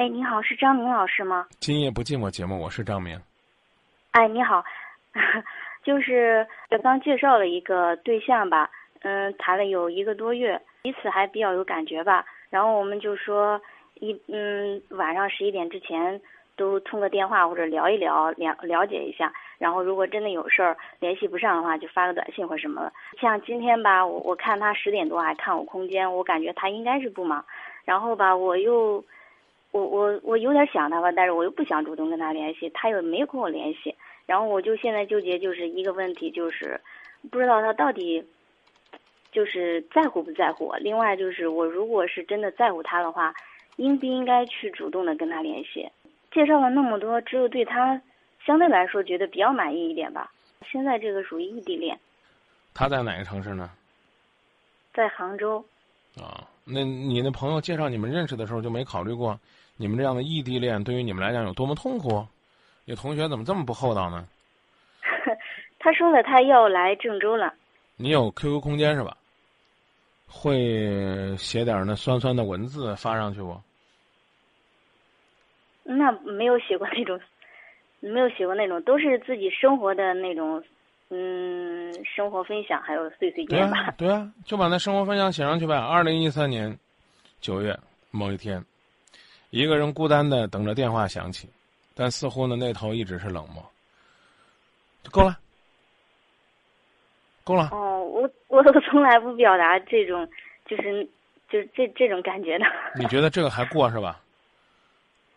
[0.00, 1.46] 哎，你好，是张明老师吗？
[1.58, 3.20] 今夜不寂寞节目，我是张明。
[4.12, 4.64] 哎，你好，
[5.84, 6.48] 就是
[6.82, 8.70] 刚介绍了一个对象吧，
[9.02, 12.24] 嗯，谈了有一个多月，彼此还比较有感觉吧。
[12.48, 13.60] 然后我们就说
[13.96, 16.18] 一嗯，晚上十一点之前
[16.56, 19.30] 都通个电话或者聊一聊，了了解一下。
[19.58, 22.90] 然后如果真的有事儿联系不上的话，就发个短信或什么的。
[23.20, 27.44] 像今天吧，我我看他十点多还看我空间，我感觉他应该是不忙。
[27.84, 29.04] 然后吧，我又。
[29.72, 33.94] 我我我有点想他吧，但是我又不想主动跟他联系，他又没有跟我联系，
[34.26, 36.80] 然后我就现在纠结就是一个问题，就是
[37.30, 38.24] 不知道他到底
[39.30, 40.76] 就是在乎不在乎我。
[40.78, 43.32] 另外就是我如果是真的在乎他的话，
[43.76, 45.88] 应不应该去主动的跟他联系？
[46.32, 48.00] 介绍了那么多，只有对他
[48.44, 50.32] 相对来说觉得比较满意一点吧。
[50.70, 51.98] 现在这个属于异地恋。
[52.74, 53.70] 他在哪个城市呢？
[54.92, 55.64] 在杭州。
[56.20, 59.38] 啊，那你那朋友介绍你们认识的时候就没考虑过？
[59.76, 62.26] 你们这样的异地恋对于你们来讲有多么痛苦？
[62.84, 64.26] 你同学怎么这么不厚道呢？
[65.78, 67.54] 他说了，他要来郑州了。
[67.96, 69.16] 你有 QQ 空间是吧？
[70.28, 73.58] 会写点那酸酸的文字发上去不？
[75.82, 77.18] 那没有写过那种，
[78.00, 80.62] 没有写过那种，都是自己生活的那种，
[81.10, 83.90] 嗯，生活分享还有碎碎念吧。
[83.98, 85.76] 对啊，就把那生活分享写上去呗。
[85.76, 86.78] 二零一三年
[87.40, 87.78] 九月
[88.10, 88.64] 某一天。
[89.50, 91.48] 一个人孤单的等着电话响起，
[91.92, 93.60] 但似乎呢那头一直是冷漠。
[95.02, 95.36] 就够了，
[97.42, 97.70] 够了。
[97.72, 100.24] 哦，我我都从来不表达这种，
[100.66, 101.04] 就是
[101.48, 102.64] 就是这这种感觉的。
[102.94, 104.20] 你觉得这个还过是吧？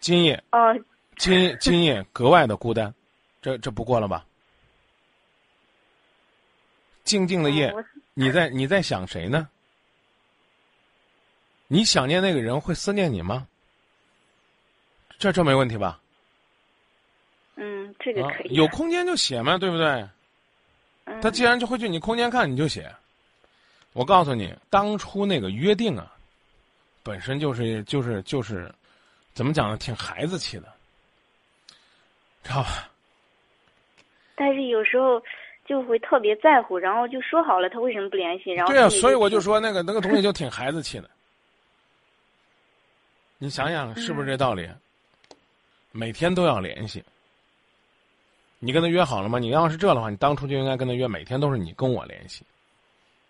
[0.00, 0.76] 今夜哦，
[1.16, 2.92] 今今夜格外的孤单，
[3.40, 4.26] 这这不过了吧？
[7.04, 7.72] 静静的夜，
[8.14, 9.48] 你在你在想谁呢？
[11.66, 13.46] 你想念那个人会思念你吗？
[15.18, 16.00] 这这没问题吧？
[17.56, 18.54] 嗯，这个可以。
[18.54, 20.08] 有空间就写嘛，对不对？
[21.22, 22.92] 他既然就会去你空间看，你就写。
[23.92, 26.12] 我告诉你，当初那个约定啊，
[27.02, 28.74] 本身就是就是就是，
[29.34, 29.76] 怎么讲呢？
[29.76, 30.72] 挺孩子气的，
[32.42, 32.90] 知道吧？
[34.34, 35.22] 但是有时候
[35.64, 38.50] 就会特别在乎，然后就说好了，他为什么不联系？
[38.50, 41.08] 然后对啊，所以我就说那个那个东西就挺孩子气的。
[43.38, 44.68] 你想想，是不是这道理？
[45.90, 47.02] 每天都要联系，
[48.58, 49.38] 你跟他约好了吗？
[49.38, 52.44] 你要是这的话，你当初就应该跟他约，每天都是你跟我联系。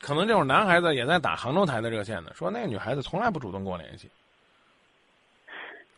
[0.00, 4.08] 可能这会儿男孩子也在打杭州台的热线呢，说那个女孩子从来不主动跟我联系。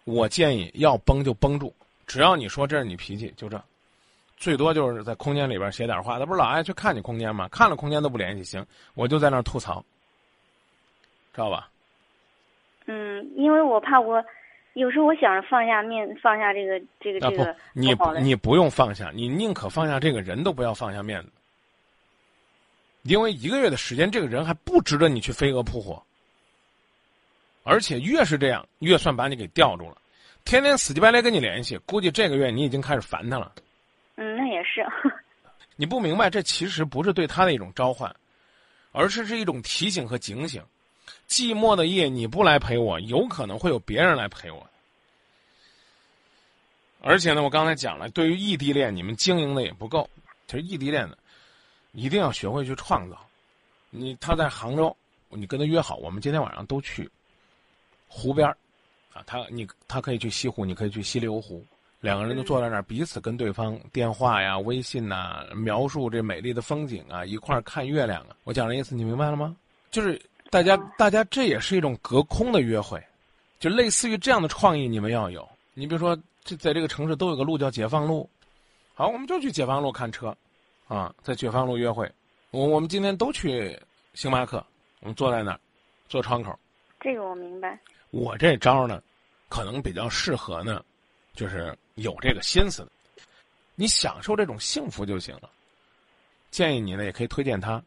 [0.04, 1.72] 我建议要绷就绷住，
[2.06, 3.62] 只要你说这是你脾气，就这，
[4.40, 6.18] 最多就是在空间里边写点话。
[6.18, 7.46] 他不是老爱去看你空间吗？
[7.48, 9.84] 看了空间都不联系，行，我就在那儿吐槽，
[11.32, 11.70] 知道吧？
[12.86, 14.24] 嗯，因为我怕我。
[14.74, 21.28] 有时候我想着放下面，放下这个这个这个，你你不用放下，你宁可放下这个人都不要放下面子，
[23.02, 26.00] 因为一个月的时间，这个人还不值得你去飞蛾扑火。
[27.64, 29.98] 而且越是这样，越算把你给吊住了，
[30.44, 33.52] 天天死乞白赖跟你联系，估计这个月你已经开始烦他了。
[34.64, 34.84] 是。
[35.76, 38.14] 你不明白，这其实不是对他的一种召唤，
[38.92, 40.62] 而是是一种提醒和警醒。
[41.26, 44.66] 寂寞的夜，你不来陪我，有可能会有别人来陪我。
[47.00, 50.08] 而且呢，我刚才讲了，对于异地恋，你们经营的也不够。
[50.46, 51.16] 其实异地恋呢，
[51.92, 53.16] 一定要学会去创造。
[53.88, 54.94] 你他在杭州，
[55.30, 57.10] 你跟他约好，我们今天晚上都去
[58.06, 58.56] 湖边儿
[59.14, 61.64] 啊，他你他可以去西湖，你可以去西流湖，
[62.00, 68.36] 两个人都坐在那儿，彼此跟对方电话呀、微信呐，描述这美丽的风景啊，一块儿看月亮啊。
[68.44, 69.56] 我讲的意思你明白了吗？
[69.90, 70.20] 就是。
[70.52, 73.00] 大家，大家这也是一种隔空的约会，
[73.60, 75.48] 就类似于这样的创意，你们要有。
[75.74, 78.28] 你比如说，这在这个城市都有个路叫解放路，
[78.92, 80.36] 好，我们就去解放路看车，
[80.88, 82.10] 啊，在解放路约会。
[82.50, 83.78] 我我们今天都去
[84.12, 84.56] 星巴克，
[85.02, 85.60] 我们坐在那儿，
[86.08, 86.58] 坐窗口。
[86.98, 87.78] 这个我明白。
[88.10, 89.00] 我这招呢，
[89.48, 90.82] 可能比较适合呢，
[91.34, 92.88] 就是有这个心思的，
[93.74, 95.50] 你享受这种幸福就行了。
[96.50, 97.82] 建议你呢，也可以推荐他。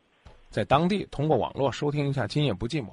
[0.50, 2.88] 在当地通过网络收听一下《今夜不寂寞》，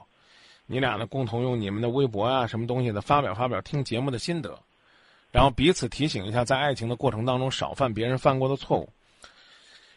[0.66, 4.58] 你俩呢共同用你们的微博啊什么东西的发表发表听节目的心得，
[5.30, 8.88] 然后彼此提醒一下，在爱情的过程当中少犯别人犯过的错误。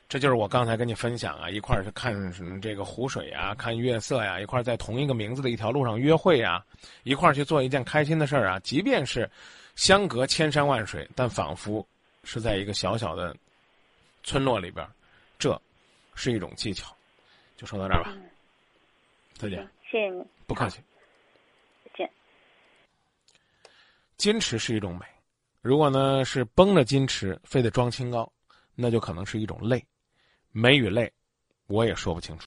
[0.09, 6.63] 这就是我刚才跟你分享啊，一块儿去看什么这个湖水呀，看月色呀，一块儿在同一个名字的一条路上约会呀，
[7.03, 9.27] 一块儿去做一件开心的事儿啊，即便是
[9.75, 11.85] 相隔千山万水，但仿佛
[12.23, 13.35] 是在一个小小的
[14.23, 14.87] 村落里边，
[15.37, 15.59] 这
[16.15, 16.95] 是一种技巧。
[17.55, 18.13] 就说到这儿吧，
[19.33, 19.59] 再见。
[19.89, 20.79] 谢谢你，不客气。
[21.85, 22.11] 再见。
[24.17, 25.05] 矜持是一种美，
[25.61, 28.31] 如果呢是绷着矜持，非得装清高，
[28.73, 29.85] 那就可能是一种累。
[30.51, 31.11] 美与累，
[31.67, 32.41] 我也说不清楚。